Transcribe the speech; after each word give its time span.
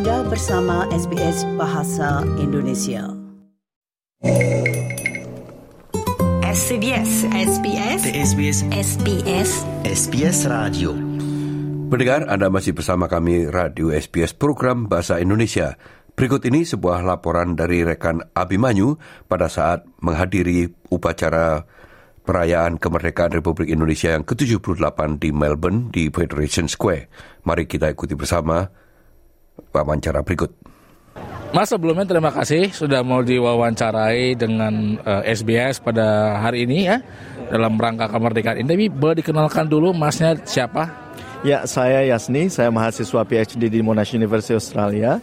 Anda 0.00 0.24
bersama 0.24 0.88
SBS 0.88 1.44
Bahasa 1.60 2.24
Indonesia. 2.40 3.04
SBS 6.40 7.28
SBS 7.28 8.08
SBS 8.08 8.58
SBS 8.72 9.50
SBS 9.84 10.48
Radio 10.48 10.96
Pendengar, 11.92 12.32
Anda 12.32 12.48
masih 12.48 12.72
bersama 12.72 13.12
kami 13.12 13.44
Radio 13.52 13.92
SBS 13.92 14.32
Program 14.32 14.88
Bahasa 14.88 15.20
Indonesia. 15.20 15.76
Berikut 16.16 16.48
ini 16.48 16.64
sebuah 16.64 17.04
laporan 17.04 17.52
dari 17.52 17.84
rekan 17.84 18.24
Abimanyu 18.32 18.96
pada 19.28 19.52
saat 19.52 19.84
menghadiri 20.00 20.72
upacara 20.88 21.68
perayaan 22.24 22.80
kemerdekaan 22.80 23.36
Republik 23.36 23.68
Indonesia 23.68 24.16
yang 24.16 24.24
ke-78 24.24 25.20
di 25.20 25.28
Melbourne 25.28 25.92
di 25.92 26.08
Federation 26.08 26.72
Square. 26.72 27.12
Mari 27.44 27.68
kita 27.68 27.92
ikuti 27.92 28.16
bersama 28.16 28.79
wawancara 29.70 30.24
berikut. 30.24 30.52
Mas 31.50 31.66
sebelumnya 31.66 32.06
terima 32.06 32.30
kasih 32.30 32.70
sudah 32.70 33.02
mau 33.02 33.26
diwawancarai 33.26 34.38
dengan 34.38 34.94
uh, 35.02 35.18
eh, 35.26 35.34
SBS 35.34 35.82
pada 35.82 36.38
hari 36.38 36.62
ini 36.62 36.86
ya 36.86 37.02
dalam 37.50 37.74
rangka 37.74 38.06
kemerdekaan 38.06 38.62
ini. 38.62 38.68
Tapi 38.70 38.86
boleh 38.86 39.18
dikenalkan 39.18 39.66
dulu 39.66 39.90
masnya 39.90 40.38
siapa? 40.46 41.10
Ya, 41.42 41.66
saya 41.66 42.06
Yasni, 42.06 42.52
saya 42.52 42.70
mahasiswa 42.70 43.26
PhD 43.26 43.66
di 43.66 43.80
Monash 43.82 44.14
University 44.14 44.54
Australia. 44.54 45.18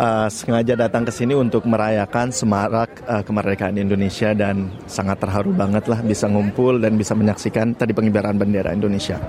Uh, 0.00 0.32
sengaja 0.32 0.78
datang 0.80 1.04
ke 1.04 1.12
sini 1.12 1.36
untuk 1.36 1.68
merayakan 1.68 2.32
semarak 2.32 3.04
uh, 3.04 3.20
kemerdekaan 3.20 3.76
Indonesia 3.76 4.32
dan 4.32 4.72
sangat 4.88 5.20
terharu 5.20 5.52
banget 5.52 5.92
lah 5.92 6.00
bisa 6.00 6.24
ngumpul 6.24 6.80
dan 6.80 6.96
bisa 6.96 7.12
menyaksikan 7.12 7.76
tadi 7.76 7.92
pengibaran 7.92 8.40
bendera 8.40 8.72
Indonesia. 8.72 9.20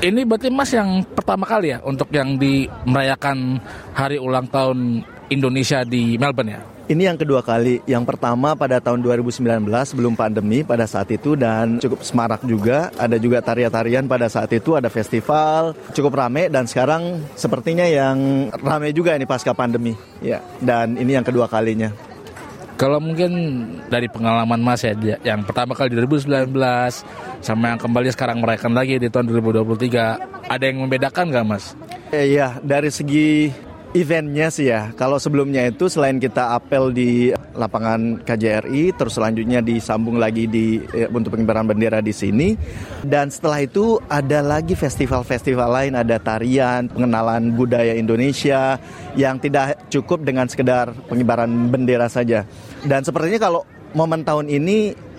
Ini 0.00 0.24
berarti 0.24 0.48
Mas 0.48 0.72
yang 0.72 1.04
pertama 1.12 1.44
kali 1.44 1.76
ya 1.76 1.78
untuk 1.84 2.08
yang 2.08 2.40
di 2.40 2.64
merayakan 2.88 3.60
hari 3.92 4.16
ulang 4.16 4.48
tahun 4.48 5.04
Indonesia 5.28 5.84
di 5.84 6.16
Melbourne 6.16 6.56
ya? 6.56 6.60
Ini 6.88 7.12
yang 7.12 7.20
kedua 7.20 7.44
kali. 7.44 7.84
Yang 7.84 8.08
pertama 8.08 8.56
pada 8.56 8.80
tahun 8.80 9.04
2019 9.04 9.44
sebelum 9.84 10.16
pandemi 10.16 10.64
pada 10.64 10.88
saat 10.88 11.04
itu 11.12 11.36
dan 11.36 11.76
cukup 11.84 12.00
semarak 12.00 12.40
juga. 12.48 12.88
Ada 12.96 13.20
juga 13.20 13.44
tarian-tarian 13.44 14.08
pada 14.08 14.32
saat 14.32 14.48
itu, 14.56 14.72
ada 14.72 14.88
festival, 14.88 15.76
cukup 15.92 16.16
rame 16.16 16.48
dan 16.48 16.64
sekarang 16.64 17.20
sepertinya 17.36 17.84
yang 17.84 18.48
rame 18.56 18.96
juga 18.96 19.12
ini 19.12 19.28
pasca 19.28 19.52
pandemi. 19.52 19.92
Ya, 20.24 20.40
dan 20.64 20.96
ini 20.96 21.12
yang 21.12 21.28
kedua 21.28 21.44
kalinya. 21.44 21.92
Kalau 22.80 22.96
mungkin 22.96 23.28
dari 23.92 24.08
pengalaman 24.08 24.56
Mas 24.56 24.80
ya, 24.80 24.96
yang 25.20 25.44
pertama 25.44 25.76
kali 25.76 25.92
di 25.92 26.00
2019 26.00 26.48
sama 27.44 27.76
yang 27.76 27.80
kembali 27.80 28.08
sekarang 28.08 28.40
merayakan 28.40 28.72
lagi 28.72 28.96
di 28.96 29.12
tahun 29.12 29.28
2023, 29.28 30.48
ada 30.48 30.64
yang 30.64 30.80
membedakan 30.80 31.28
nggak 31.28 31.44
Mas? 31.44 31.76
Eh, 32.08 32.32
iya, 32.32 32.56
dari 32.64 32.88
segi 32.88 33.52
eventnya 33.90 34.46
sih 34.54 34.70
ya. 34.70 34.94
Kalau 34.94 35.18
sebelumnya 35.18 35.66
itu 35.66 35.90
selain 35.90 36.22
kita 36.22 36.54
apel 36.54 36.94
di 36.94 37.34
lapangan 37.58 38.22
KJRI, 38.22 38.94
terus 38.94 39.18
selanjutnya 39.18 39.58
disambung 39.58 40.18
lagi 40.18 40.46
di 40.46 40.78
eh, 40.94 41.10
untuk 41.10 41.34
pengibaran 41.34 41.66
bendera 41.66 41.98
di 41.98 42.14
sini. 42.14 42.54
Dan 43.02 43.34
setelah 43.34 43.66
itu 43.66 43.98
ada 44.06 44.42
lagi 44.42 44.78
festival-festival 44.78 45.68
lain, 45.70 45.92
ada 45.98 46.22
tarian, 46.22 46.86
pengenalan 46.86 47.50
budaya 47.54 47.98
Indonesia 47.98 48.78
yang 49.18 49.42
tidak 49.42 49.90
cukup 49.90 50.22
dengan 50.22 50.46
sekedar 50.46 50.94
pengibaran 51.10 51.50
bendera 51.70 52.06
saja. 52.06 52.46
Dan 52.86 53.02
sepertinya 53.02 53.42
kalau 53.42 53.66
momen 53.94 54.22
tahun 54.22 54.46
ini 54.46 55.10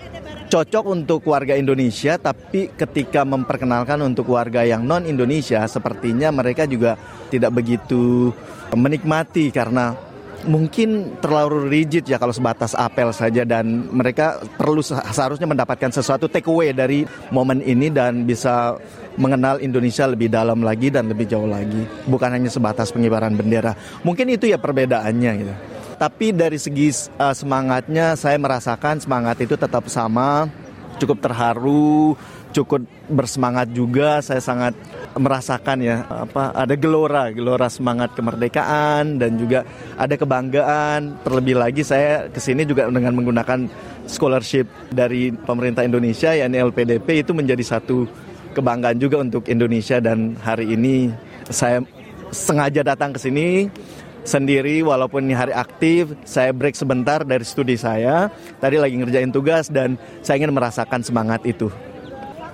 cocok 0.52 0.84
untuk 0.84 1.24
warga 1.32 1.56
Indonesia, 1.56 2.20
tapi 2.20 2.68
ketika 2.76 3.24
memperkenalkan 3.24 3.96
untuk 4.04 4.32
warga 4.36 4.60
yang 4.60 4.84
non 4.84 5.08
Indonesia, 5.08 5.64
sepertinya 5.64 6.28
mereka 6.28 6.68
juga 6.68 7.00
tidak 7.32 7.56
begitu 7.56 8.28
menikmati 8.76 9.48
karena 9.48 9.96
mungkin 10.44 11.18
terlalu 11.22 11.70
rigid 11.70 12.04
ya 12.06 12.18
kalau 12.18 12.34
sebatas 12.34 12.74
apel 12.74 13.14
saja 13.14 13.46
dan 13.46 13.88
mereka 13.94 14.42
perlu 14.58 14.82
seharusnya 14.82 15.46
mendapatkan 15.46 15.94
sesuatu 15.94 16.26
take 16.26 16.50
away 16.50 16.74
dari 16.74 17.06
momen 17.30 17.62
ini 17.62 17.88
dan 17.88 18.26
bisa 18.26 18.74
mengenal 19.16 19.60
Indonesia 19.60 20.08
lebih 20.08 20.32
dalam 20.32 20.64
lagi 20.64 20.88
dan 20.90 21.08
lebih 21.10 21.28
jauh 21.28 21.46
lagi. 21.46 21.84
Bukan 22.08 22.32
hanya 22.32 22.50
sebatas 22.50 22.90
pengibaran 22.90 23.36
bendera. 23.36 23.76
Mungkin 24.02 24.32
itu 24.32 24.48
ya 24.48 24.58
perbedaannya 24.58 25.32
gitu. 25.38 25.54
Tapi 26.00 26.34
dari 26.34 26.58
segi 26.58 26.90
uh, 27.20 27.30
semangatnya 27.30 28.18
saya 28.18 28.34
merasakan 28.34 28.98
semangat 28.98 29.38
itu 29.38 29.54
tetap 29.54 29.86
sama, 29.86 30.50
cukup 30.98 31.22
terharu, 31.22 32.18
cukup 32.50 32.82
bersemangat 33.06 33.70
juga. 33.70 34.18
Saya 34.18 34.42
sangat 34.42 34.74
merasakan 35.16 35.78
ya 35.84 36.08
apa 36.08 36.56
ada 36.56 36.74
gelora, 36.76 37.28
gelora 37.32 37.68
semangat 37.68 38.16
kemerdekaan 38.16 39.20
dan 39.20 39.36
juga 39.36 39.64
ada 39.96 40.14
kebanggaan. 40.16 41.20
Terlebih 41.24 41.56
lagi 41.58 41.82
saya 41.84 42.28
ke 42.32 42.40
sini 42.40 42.64
juga 42.64 42.88
dengan 42.88 43.12
menggunakan 43.16 43.68
scholarship 44.08 44.64
dari 44.88 45.32
pemerintah 45.32 45.84
Indonesia 45.84 46.32
yakni 46.32 46.60
LPDP 46.60 47.26
itu 47.26 47.32
menjadi 47.36 47.60
satu 47.60 48.08
kebanggaan 48.56 48.96
juga 48.96 49.20
untuk 49.20 49.48
Indonesia. 49.52 50.00
Dan 50.00 50.38
hari 50.40 50.72
ini 50.72 51.12
saya 51.48 51.84
sengaja 52.32 52.80
datang 52.80 53.12
ke 53.12 53.20
sini 53.20 53.68
sendiri 54.24 54.80
walaupun 54.80 55.28
ini 55.28 55.34
hari 55.36 55.52
aktif. 55.52 56.16
Saya 56.24 56.56
break 56.56 56.78
sebentar 56.78 57.20
dari 57.26 57.44
studi 57.44 57.76
saya. 57.76 58.32
Tadi 58.62 58.80
lagi 58.80 58.96
ngerjain 58.96 59.28
tugas 59.28 59.68
dan 59.68 60.00
saya 60.24 60.40
ingin 60.40 60.56
merasakan 60.56 61.04
semangat 61.04 61.44
itu 61.44 61.68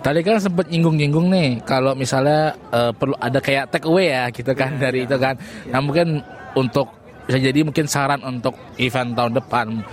Tadi 0.09 0.25
kan 0.25 0.41
sempat 0.41 0.73
nyinggung-nyinggung 0.73 1.29
nih 1.29 1.61
kalau 1.69 1.93
misalnya 1.93 2.57
uh, 2.73 2.97
perlu 2.97 3.13
ada 3.21 3.45
kayak 3.45 3.69
take 3.69 3.85
away 3.85 4.09
ya 4.09 4.33
gitu 4.33 4.57
kan 4.57 4.81
ya, 4.81 4.89
dari 4.89 5.05
ya. 5.05 5.13
itu 5.13 5.17
kan. 5.21 5.37
Nah 5.69 5.85
mungkin 5.85 6.25
untuk 6.57 6.89
bisa 7.29 7.37
jadi 7.37 7.61
mungkin 7.61 7.85
saran 7.85 8.25
untuk 8.25 8.57
event 8.81 9.13
tahun 9.13 9.37
depan. 9.37 9.85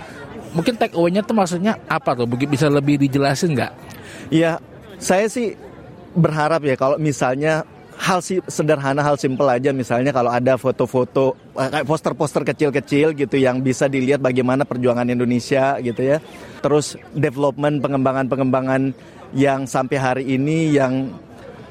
Mungkin 0.56 0.80
take 0.80 0.96
away-nya 0.96 1.20
tuh 1.20 1.36
maksudnya 1.36 1.76
apa 1.84 2.16
tuh? 2.16 2.24
Bisa 2.32 2.72
lebih 2.72 2.96
dijelasin 2.96 3.60
nggak? 3.60 3.72
Iya, 4.32 4.56
saya 4.96 5.28
sih 5.28 5.52
berharap 6.16 6.64
ya 6.64 6.80
kalau 6.80 6.96
misalnya 6.96 7.68
hal 7.96 8.20
si 8.20 8.38
sederhana 8.46 9.00
hal 9.00 9.16
simpel 9.16 9.48
aja. 9.48 9.72
Misalnya 9.72 10.12
kalau 10.12 10.30
ada 10.30 10.60
foto-foto 10.60 11.34
eh, 11.56 11.68
kayak 11.68 11.86
poster-poster 11.88 12.42
kecil-kecil 12.44 13.16
gitu 13.16 13.36
yang 13.40 13.60
bisa 13.64 13.88
dilihat 13.88 14.20
bagaimana 14.20 14.68
perjuangan 14.68 15.08
Indonesia 15.08 15.80
gitu 15.80 16.00
ya. 16.00 16.18
Terus 16.60 17.00
development 17.16 17.80
pengembangan-pengembangan 17.80 18.92
yang 19.34 19.66
sampai 19.66 19.96
hari 19.98 20.24
ini 20.38 20.76
yang 20.76 21.10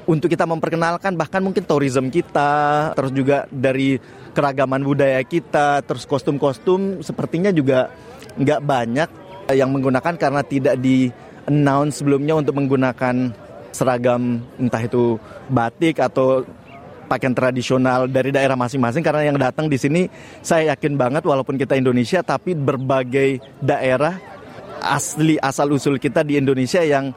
untuk 0.05 0.29
kita 0.29 0.45
memperkenalkan 0.45 1.17
bahkan 1.17 1.41
mungkin 1.41 1.65
tourism 1.65 2.13
kita 2.13 2.93
terus 2.93 3.09
juga 3.09 3.49
dari 3.49 3.97
keragaman 4.37 4.85
budaya 4.85 5.17
kita 5.25 5.81
terus 5.81 6.05
kostum-kostum 6.05 7.01
sepertinya 7.01 7.49
juga 7.49 7.89
nggak 8.37 8.61
banyak 8.61 9.09
yang 9.55 9.73
menggunakan 9.73 10.13
karena 10.13 10.41
tidak 10.45 10.77
di 10.77 11.09
announce 11.49 12.01
sebelumnya 12.01 12.37
untuk 12.37 12.57
menggunakan 12.57 13.44
seragam 13.75 14.39
entah 14.55 14.79
itu 14.79 15.19
batik 15.51 15.99
atau 15.99 16.47
pakaian 17.11 17.35
tradisional 17.35 18.07
dari 18.07 18.31
daerah 18.31 18.55
masing-masing 18.55 19.03
karena 19.03 19.27
yang 19.27 19.37
datang 19.37 19.67
di 19.67 19.75
sini 19.75 20.07
saya 20.39 20.73
yakin 20.73 20.95
banget 20.95 21.27
walaupun 21.27 21.59
kita 21.59 21.75
Indonesia 21.75 22.23
tapi 22.23 22.55
berbagai 22.55 23.43
daerah 23.59 24.17
asli 24.81 25.35
asal 25.43 25.75
usul 25.75 25.99
kita 25.99 26.23
di 26.23 26.39
Indonesia 26.39 26.79
yang 26.81 27.11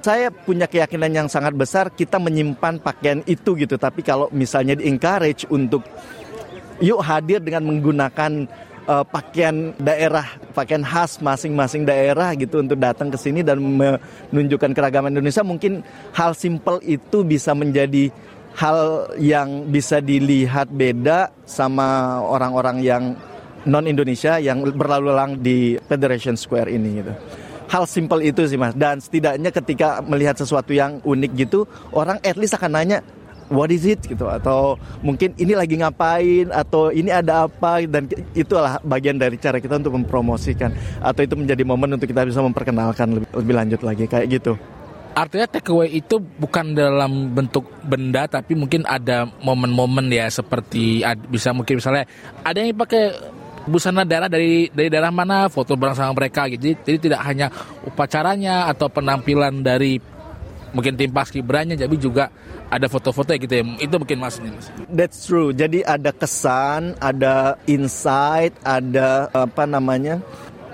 saya 0.00 0.32
punya 0.32 0.64
keyakinan 0.64 1.12
yang 1.12 1.28
sangat 1.28 1.52
besar 1.52 1.92
kita 1.92 2.16
menyimpan 2.16 2.80
pakaian 2.80 3.20
itu 3.28 3.52
gitu. 3.52 3.76
Tapi 3.76 4.00
kalau 4.00 4.32
misalnya 4.32 4.72
di 4.72 4.88
encourage 4.88 5.44
untuk 5.52 5.84
yuk 6.80 7.04
hadir 7.04 7.44
dengan 7.44 7.68
menggunakan 7.68 8.48
uh, 8.86 9.04
pakaian 9.04 9.72
daerah, 9.76 10.24
pakaian 10.56 10.84
khas 10.84 11.20
masing-masing 11.20 11.84
daerah 11.84 12.32
gitu 12.36 12.62
untuk 12.62 12.78
datang 12.80 13.12
ke 13.12 13.18
sini 13.20 13.44
dan 13.44 13.60
menunjukkan 13.60 14.72
keragaman 14.72 15.12
Indonesia. 15.12 15.44
Mungkin 15.44 15.84
hal 16.14 16.32
simpel 16.36 16.80
itu 16.86 17.24
bisa 17.26 17.52
menjadi 17.52 18.08
hal 18.56 19.10
yang 19.20 19.68
bisa 19.68 20.02
dilihat 20.02 20.70
beda 20.70 21.30
sama 21.46 22.18
orang-orang 22.22 22.82
yang 22.82 23.02
non 23.68 23.84
Indonesia 23.84 24.40
yang 24.40 24.64
berlalu 24.72 25.12
lalang 25.12 25.32
di 25.38 25.76
Federation 25.86 26.34
Square 26.34 26.72
ini 26.72 27.04
gitu. 27.04 27.12
Hal 27.70 27.86
simpel 27.86 28.26
itu 28.26 28.42
sih 28.50 28.58
mas. 28.58 28.74
Dan 28.74 28.98
setidaknya 28.98 29.54
ketika 29.54 30.02
melihat 30.02 30.34
sesuatu 30.34 30.74
yang 30.74 30.98
unik 31.06 31.32
gitu, 31.38 31.70
orang 31.94 32.18
at 32.26 32.34
least 32.34 32.58
akan 32.58 32.74
nanya, 32.74 32.98
what 33.50 33.68
is 33.74 33.84
it 33.84 33.98
gitu 34.06 34.30
atau 34.30 34.78
mungkin 35.02 35.34
ini 35.36 35.58
lagi 35.58 35.76
ngapain 35.76 36.54
atau 36.54 36.94
ini 36.94 37.10
ada 37.10 37.50
apa 37.50 37.82
dan 37.84 38.06
itulah 38.32 38.78
bagian 38.86 39.18
dari 39.18 39.36
cara 39.36 39.58
kita 39.58 39.82
untuk 39.82 39.98
mempromosikan 39.98 40.70
atau 41.02 41.20
itu 41.26 41.34
menjadi 41.34 41.62
momen 41.66 41.98
untuk 41.98 42.06
kita 42.08 42.24
bisa 42.24 42.40
memperkenalkan 42.40 43.20
lebih, 43.20 43.28
lebih 43.34 43.54
lanjut 43.58 43.80
lagi 43.82 44.04
kayak 44.06 44.26
gitu. 44.30 44.54
Artinya 45.10 45.50
takeaway 45.50 45.90
itu 45.90 46.22
bukan 46.22 46.70
dalam 46.70 47.34
bentuk 47.34 47.66
benda 47.82 48.30
tapi 48.30 48.54
mungkin 48.54 48.86
ada 48.86 49.26
momen-momen 49.42 50.06
ya 50.06 50.30
seperti 50.30 51.02
bisa 51.26 51.50
mungkin 51.50 51.82
misalnya 51.82 52.06
ada 52.46 52.62
yang 52.62 52.78
pakai 52.78 53.18
busana 53.66 54.06
daerah 54.06 54.30
dari 54.30 54.70
dari 54.70 54.88
daerah 54.88 55.10
mana 55.10 55.50
foto 55.50 55.74
bareng 55.74 55.98
sama 55.98 56.14
mereka 56.14 56.46
gitu. 56.46 56.78
Jadi 56.86 57.10
tidak 57.10 57.26
hanya 57.26 57.50
upacaranya 57.82 58.70
atau 58.70 58.86
penampilan 58.86 59.66
dari 59.66 59.98
mungkin 60.70 60.94
tim 60.94 61.10
paskibranya 61.10 61.74
tapi 61.74 61.98
juga 61.98 62.30
ada 62.70 62.86
foto-foto 62.86 63.34
gitu 63.34 63.50
ya. 63.50 63.64
Itu 63.82 63.98
mungkin 63.98 64.22
ini 64.22 64.24
mas. 64.24 64.70
That's 64.86 65.26
true. 65.26 65.50
Jadi 65.50 65.82
ada 65.82 66.14
kesan, 66.14 66.94
ada 67.02 67.58
insight, 67.66 68.54
ada 68.62 69.26
apa 69.34 69.66
namanya 69.66 70.22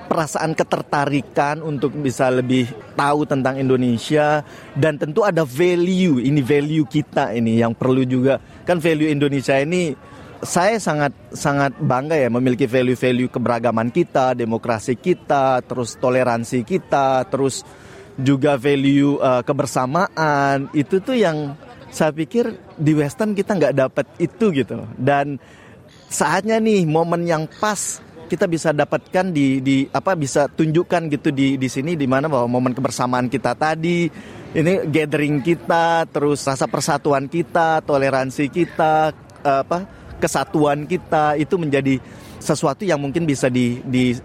perasaan 0.06 0.54
ketertarikan 0.54 1.64
untuk 1.66 1.90
bisa 1.98 2.30
lebih 2.30 2.70
tahu 2.94 3.26
tentang 3.26 3.58
Indonesia 3.58 4.46
dan 4.78 5.02
tentu 5.02 5.26
ada 5.26 5.42
value 5.42 6.22
ini 6.22 6.38
value 6.46 6.86
kita 6.86 7.34
ini 7.34 7.58
yang 7.58 7.74
perlu 7.74 8.06
juga 8.06 8.38
kan 8.62 8.78
value 8.78 9.10
Indonesia 9.10 9.58
ini 9.58 9.98
saya 10.46 10.78
sangat 10.78 11.10
sangat 11.34 11.74
bangga 11.80 12.14
ya 12.14 12.28
memiliki 12.28 12.68
value-value 12.68 13.32
keberagaman 13.32 13.88
kita, 13.88 14.36
demokrasi 14.36 14.94
kita, 14.94 15.64
terus 15.64 15.96
toleransi 15.96 16.60
kita, 16.60 17.24
terus 17.26 17.64
juga 18.20 18.56
value 18.56 19.16
uh, 19.20 19.40
kebersamaan 19.44 20.72
itu 20.72 21.00
tuh 21.00 21.16
yang 21.16 21.56
saya 21.96 22.12
pikir 22.12 22.52
di 22.76 22.92
Western 22.92 23.32
kita 23.32 23.56
nggak 23.56 23.74
dapat 23.74 24.06
itu 24.20 24.52
gitu. 24.52 24.84
Dan 25.00 25.40
saatnya 26.12 26.60
nih 26.60 26.84
momen 26.84 27.24
yang 27.24 27.48
pas 27.56 28.04
kita 28.28 28.44
bisa 28.44 28.76
dapatkan 28.76 29.32
di 29.32 29.64
di 29.64 29.76
apa 29.88 30.12
bisa 30.12 30.50
tunjukkan 30.50 31.08
gitu 31.08 31.32
di 31.32 31.56
di 31.56 31.68
sini 31.70 31.96
di 31.96 32.04
mana 32.04 32.28
bahwa 32.28 32.58
momen 32.58 32.74
kebersamaan 32.74 33.30
kita 33.30 33.54
tadi 33.54 34.10
ini 34.50 34.72
gathering 34.90 35.40
kita 35.40 36.10
terus 36.10 36.42
rasa 36.42 36.66
persatuan 36.66 37.30
kita 37.30 37.86
toleransi 37.86 38.50
kita 38.50 39.14
apa 39.46 39.78
kesatuan 40.18 40.90
kita 40.90 41.38
itu 41.38 41.54
menjadi 41.54 42.02
sesuatu 42.40 42.82
yang 42.86 43.00
mungkin 43.00 43.26
bisa 43.26 43.50
di, 43.50 43.80
di 43.84 44.16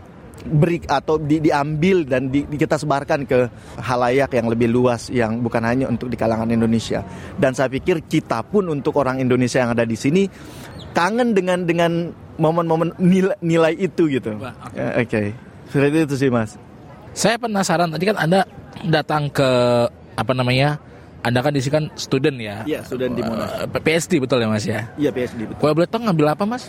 beri 0.45 0.81
atau 0.85 1.21
di, 1.21 1.37
diambil 1.37 2.05
dan 2.05 2.29
di, 2.29 2.45
di, 2.45 2.55
kita 2.57 2.77
sebarkan 2.77 3.29
ke 3.29 3.39
halayak 3.77 4.33
yang 4.33 4.47
lebih 4.49 4.69
luas 4.69 5.09
yang 5.13 5.41
bukan 5.41 5.61
hanya 5.61 5.85
untuk 5.89 6.09
di 6.09 6.17
kalangan 6.17 6.49
Indonesia 6.49 7.05
dan 7.37 7.53
saya 7.53 7.69
pikir 7.69 8.05
kita 8.05 8.41
pun 8.45 8.69
untuk 8.69 8.97
orang 8.97 9.21
Indonesia 9.21 9.61
yang 9.61 9.71
ada 9.73 9.85
di 9.85 9.97
sini 9.97 10.25
kangen 10.91 11.31
dengan 11.37 11.63
dengan 11.63 12.11
momen-momen 12.41 12.97
nilai, 12.97 13.37
nilai 13.39 13.73
itu 13.77 14.09
gitu. 14.09 14.35
Oke, 14.41 15.05
okay. 15.05 15.25
seperti 15.69 15.97
itu 16.09 16.15
sih 16.17 16.29
mas. 16.33 16.57
Saya 17.13 17.37
penasaran 17.37 17.91
tadi 17.91 18.07
kan 18.07 18.17
anda 18.17 18.41
datang 18.87 19.29
ke 19.29 19.49
apa 20.15 20.31
namanya 20.33 20.79
anda 21.21 21.39
kan 21.45 21.53
di 21.53 21.61
sini 21.61 21.73
kan 21.77 21.85
student 21.93 22.37
ya? 22.41 22.65
Iya, 22.65 22.81
student 22.81 23.13
di 23.13 23.21
Monash. 23.21 23.53
Uh, 23.61 23.81
PSD 23.81 24.17
betul 24.17 24.41
ya 24.41 24.49
Mas 24.49 24.65
ya? 24.65 24.89
Iya, 24.97 25.13
PSD 25.13 25.45
betul. 25.45 25.61
Kalau 25.61 25.73
boleh 25.77 25.89
tahu 25.89 26.01
ngambil 26.09 26.27
apa 26.33 26.43
Mas? 26.49 26.65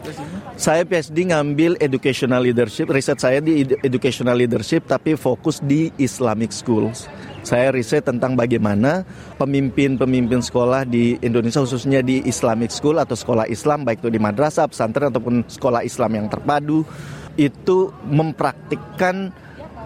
Saya 0.61 0.85
PSD 0.85 1.33
ngambil 1.33 1.81
educational 1.81 2.45
leadership. 2.45 2.93
Riset 2.93 3.17
saya 3.17 3.41
di 3.41 3.65
educational 3.81 4.37
leadership 4.37 4.85
tapi 4.85 5.17
fokus 5.17 5.65
di 5.65 5.89
Islamic 5.97 6.53
schools. 6.53 7.09
Saya 7.43 7.75
riset 7.75 8.07
tentang 8.07 8.39
bagaimana 8.39 9.03
pemimpin-pemimpin 9.41 10.45
sekolah 10.45 10.87
di 10.87 11.19
Indonesia 11.25 11.59
khususnya 11.59 12.05
di 12.05 12.23
Islamic 12.23 12.71
school 12.71 13.01
atau 13.01 13.19
sekolah 13.19 13.51
Islam 13.51 13.83
baik 13.83 14.05
itu 14.05 14.13
di 14.13 14.21
madrasah, 14.21 14.69
pesantren 14.71 15.11
ataupun 15.11 15.49
sekolah 15.49 15.83
Islam 15.83 16.23
yang 16.23 16.27
terpadu 16.31 16.87
itu 17.41 17.91
mempraktikkan 18.07 19.33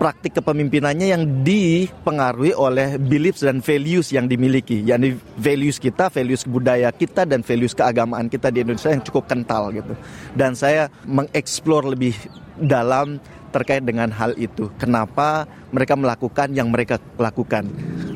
praktik 0.07 0.39
kepemimpinannya 0.39 1.11
yang 1.11 1.43
dipengaruhi 1.43 2.55
oleh 2.55 2.95
beliefs 2.95 3.43
dan 3.43 3.59
values 3.59 4.15
yang 4.15 4.31
dimiliki. 4.31 4.87
yakni 4.87 5.19
values 5.35 5.83
kita, 5.83 6.07
values 6.15 6.47
budaya 6.47 6.95
kita 6.95 7.27
dan 7.27 7.43
values 7.43 7.75
keagamaan 7.75 8.31
kita 8.31 8.55
di 8.55 8.63
Indonesia 8.63 8.95
yang 8.95 9.03
cukup 9.03 9.27
kental 9.27 9.75
gitu. 9.75 9.99
Dan 10.31 10.55
saya 10.55 10.87
mengeksplor 11.11 11.91
lebih 11.91 12.15
dalam 12.55 13.19
terkait 13.51 13.83
dengan 13.83 14.07
hal 14.15 14.39
itu. 14.39 14.71
Kenapa 14.79 15.51
mereka 15.75 15.99
melakukan 15.99 16.55
yang 16.55 16.71
mereka 16.71 17.03
lakukan? 17.19 17.67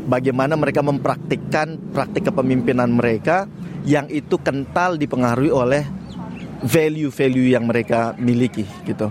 Bagaimana 0.06 0.54
mereka 0.54 0.86
mempraktikkan 0.86 1.74
praktik 1.90 2.30
kepemimpinan 2.30 2.94
mereka 2.94 3.50
yang 3.82 4.06
itu 4.14 4.38
kental 4.38 4.94
dipengaruhi 4.94 5.50
oleh 5.50 5.82
value-value 6.62 7.50
yang 7.50 7.66
mereka 7.66 8.14
miliki 8.14 8.62
gitu. 8.86 9.10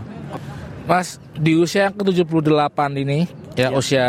Mas, 0.89 1.21
di 1.37 1.53
usia 1.53 1.85
yang 1.85 1.95
ke-78 2.01 2.79
ini, 2.97 3.29
ya, 3.53 3.69
ya 3.69 3.77
usia 3.77 4.05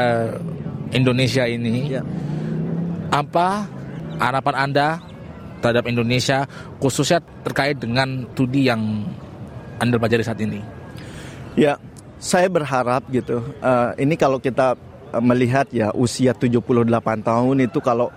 Indonesia 0.97 1.45
ini, 1.45 1.93
ya. 1.93 2.01
apa 3.13 3.69
harapan 4.17 4.55
Anda 4.57 4.89
terhadap 5.61 5.85
Indonesia 5.93 6.49
khususnya 6.81 7.21
terkait 7.45 7.77
dengan 7.77 8.25
studi 8.33 8.65
yang 8.65 9.05
Anda 9.77 10.01
pelajari 10.01 10.25
saat 10.25 10.41
ini? 10.41 10.65
Ya, 11.53 11.77
saya 12.17 12.49
berharap 12.49 13.05
gitu. 13.13 13.45
Uh, 13.61 13.93
ini 14.01 14.17
kalau 14.17 14.41
kita 14.41 14.73
uh, 15.13 15.21
melihat 15.21 15.69
ya 15.69 15.93
usia 15.93 16.33
78 16.33 16.89
tahun 17.21 17.57
itu 17.61 17.77
kalau 17.85 18.09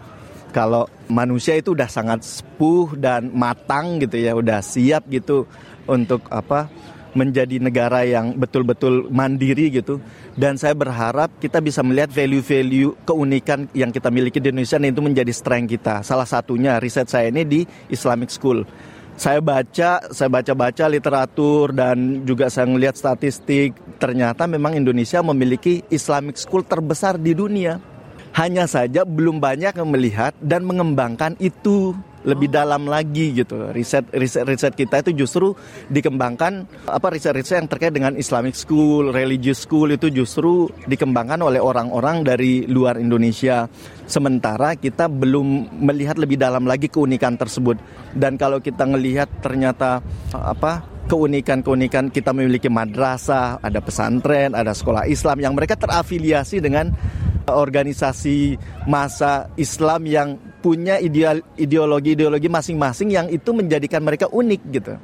kalau 0.55 0.87
manusia 1.11 1.59
itu 1.59 1.75
udah 1.75 1.91
sangat 1.91 2.23
sepuh 2.23 2.95
dan 2.95 3.27
matang 3.35 3.99
gitu 3.99 4.23
ya, 4.23 4.39
udah 4.39 4.63
siap 4.63 5.03
gitu 5.11 5.43
untuk 5.83 6.23
apa? 6.31 6.71
Menjadi 7.13 7.61
negara 7.61 8.05
yang 8.05 8.37
betul-betul 8.37 9.09
mandiri 9.09 9.69
gitu. 9.69 10.01
Dan 10.33 10.57
saya 10.57 10.73
berharap 10.73 11.29
kita 11.37 11.61
bisa 11.61 11.85
melihat 11.85 12.09
value-value 12.09 13.05
keunikan 13.05 13.69
yang 13.73 13.93
kita 13.93 14.09
miliki 14.09 14.41
di 14.41 14.49
Indonesia 14.49 14.77
dan 14.81 14.89
itu 14.91 15.01
menjadi 15.01 15.33
strength 15.33 15.69
kita. 15.73 15.95
Salah 16.01 16.27
satunya 16.27 16.81
riset 16.81 17.09
saya 17.09 17.29
ini 17.29 17.45
di 17.45 17.61
Islamic 17.89 18.33
School. 18.33 18.65
Saya 19.13 19.45
baca, 19.45 20.09
saya 20.09 20.25
baca-baca 20.25 20.89
literatur 20.89 21.69
dan 21.69 22.25
juga 22.25 22.49
saya 22.49 22.65
melihat 22.65 22.97
statistik. 22.97 23.77
Ternyata 24.01 24.49
memang 24.49 24.73
Indonesia 24.73 25.21
memiliki 25.21 25.85
Islamic 25.93 26.33
School 26.41 26.65
terbesar 26.65 27.21
di 27.21 27.37
dunia. 27.37 27.92
Hanya 28.33 28.65
saja 28.65 29.05
belum 29.05 29.37
banyak 29.37 29.77
yang 29.77 29.89
melihat 29.93 30.33
dan 30.41 30.65
mengembangkan 30.65 31.37
itu 31.37 31.93
lebih 32.23 32.49
oh. 32.49 32.53
dalam 32.55 32.87
lagi 32.87 33.35
gitu. 33.35 33.69
Riset 33.69 34.09
riset 34.15 34.47
riset 34.47 34.73
kita 34.73 35.03
itu 35.03 35.23
justru 35.23 35.53
dikembangkan 35.91 36.65
apa 36.87 37.07
riset-riset 37.13 37.61
yang 37.63 37.69
terkait 37.69 37.93
dengan 37.93 38.15
Islamic 38.15 38.55
school, 38.55 39.11
religious 39.11 39.67
school 39.67 39.91
itu 39.91 40.09
justru 40.09 40.71
dikembangkan 40.87 41.39
oleh 41.43 41.59
orang-orang 41.59 42.23
dari 42.23 42.65
luar 42.65 42.97
Indonesia. 42.97 43.67
Sementara 44.07 44.75
kita 44.79 45.07
belum 45.11 45.79
melihat 45.83 46.17
lebih 46.17 46.39
dalam 46.39 46.65
lagi 46.65 46.87
keunikan 46.87 47.35
tersebut. 47.35 47.77
Dan 48.15 48.39
kalau 48.39 48.63
kita 48.63 48.87
melihat 48.87 49.27
ternyata 49.43 49.99
apa 50.33 50.83
keunikan-keunikan 51.03 52.07
kita 52.09 52.31
memiliki 52.31 52.71
madrasah, 52.71 53.59
ada 53.59 53.83
pesantren, 53.83 54.55
ada 54.55 54.71
sekolah 54.71 55.03
Islam 55.11 55.43
yang 55.43 55.53
mereka 55.53 55.75
terafiliasi 55.75 56.63
dengan 56.63 56.95
organisasi 57.47 58.55
masa 58.87 59.51
Islam 59.59 60.07
yang 60.07 60.39
punya 60.63 60.95
ideologi-ideologi 61.59 62.47
masing-masing 62.47 63.11
yang 63.11 63.27
itu 63.27 63.51
menjadikan 63.51 63.99
mereka 63.99 64.31
unik 64.31 64.61
gitu. 64.71 64.95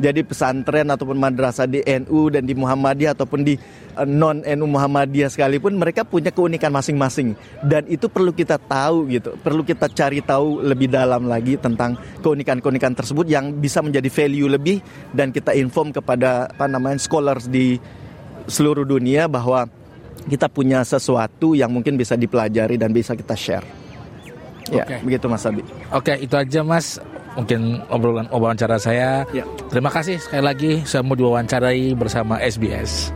Jadi 0.00 0.24
pesantren 0.24 0.88
ataupun 0.88 1.20
madrasah 1.20 1.68
di 1.68 1.84
NU 1.84 2.32
dan 2.32 2.48
di 2.48 2.56
Muhammadiyah 2.56 3.12
ataupun 3.12 3.44
di 3.44 3.60
eh, 4.00 4.08
non 4.08 4.40
NU 4.40 4.64
Muhammadiyah 4.64 5.28
sekalipun 5.28 5.76
mereka 5.76 6.00
punya 6.08 6.32
keunikan 6.32 6.72
masing-masing 6.72 7.36
dan 7.60 7.84
itu 7.92 8.08
perlu 8.08 8.32
kita 8.32 8.56
tahu 8.56 9.12
gitu. 9.12 9.36
Perlu 9.44 9.60
kita 9.68 9.92
cari 9.92 10.24
tahu 10.24 10.64
lebih 10.64 10.88
dalam 10.88 11.28
lagi 11.28 11.60
tentang 11.60 12.00
keunikan-keunikan 12.24 12.96
tersebut 12.96 13.28
yang 13.28 13.52
bisa 13.60 13.84
menjadi 13.84 14.08
value 14.08 14.48
lebih 14.48 14.80
dan 15.12 15.28
kita 15.28 15.52
inform 15.52 15.92
kepada 15.92 16.48
apa 16.48 16.64
namanya 16.64 16.96
scholars 16.96 17.44
di 17.52 17.76
seluruh 18.48 18.88
dunia 18.88 19.28
bahwa 19.28 19.68
kita 20.26 20.46
punya 20.46 20.82
sesuatu 20.86 21.54
yang 21.56 21.70
mungkin 21.72 21.98
bisa 21.98 22.14
dipelajari 22.14 22.78
dan 22.78 22.94
bisa 22.94 23.16
kita 23.16 23.34
share. 23.34 23.66
Ya, 24.72 24.86
okay. 24.88 24.98
begitu 25.04 25.26
Mas 25.28 25.44
Abi. 25.44 25.60
Oke, 25.60 26.14
okay, 26.14 26.16
itu 26.24 26.34
aja 26.38 26.60
Mas. 26.64 26.96
Mungkin 27.32 27.80
obrolan 27.88 28.28
wawancara 28.28 28.76
saya. 28.76 29.24
Ya. 29.32 29.48
Terima 29.72 29.88
kasih 29.88 30.20
sekali 30.20 30.44
lagi 30.44 30.72
saya 30.84 31.00
mau 31.00 31.16
diwawancarai 31.16 31.96
bersama 31.96 32.36
SBS. 32.40 33.12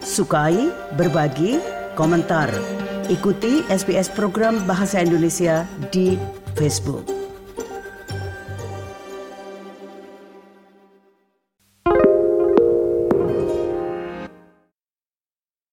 Sukai, 0.00 0.72
berbagi, 0.96 1.60
komentar. 1.92 2.48
Ikuti 3.12 3.68
SBS 3.68 4.08
program 4.16 4.64
Bahasa 4.64 5.04
Indonesia 5.04 5.68
di 5.92 6.16
Facebook. 6.56 7.15